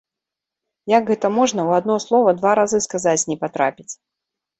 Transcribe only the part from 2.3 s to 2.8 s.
два разы